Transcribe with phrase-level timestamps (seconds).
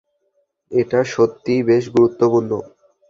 [0.71, 2.51] এটা সত্যিই বেশ গুরুত্বপূর্ণ!